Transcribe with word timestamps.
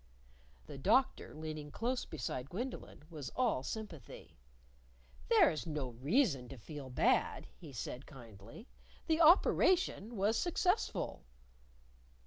The 0.65 0.79
Doctor, 0.79 1.35
leaning 1.35 1.69
close 1.69 2.05
beside 2.05 2.49
Gwendolyn, 2.49 3.03
was 3.11 3.29
all 3.35 3.61
sympathy. 3.61 4.35
"There 5.29 5.51
is 5.51 5.67
no 5.67 5.89
reason 5.89 6.49
to 6.49 6.57
feel 6.57 6.89
bad," 6.89 7.45
he 7.55 7.71
said 7.71 8.07
kindly. 8.07 8.67
"The 9.05 9.21
operation 9.21 10.17
was 10.17 10.39
successful." 10.39 11.23